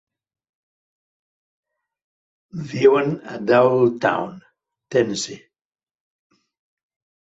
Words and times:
Viuen 2.73 3.15
a 3.37 3.39
Dowelltown, 3.53 4.35
Tennessee. 4.95 5.41